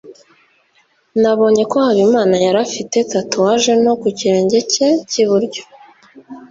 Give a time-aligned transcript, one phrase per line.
[1.21, 5.63] nabonye ko habimana yari afite tatouage nto ku kirenge cye cy'iburyo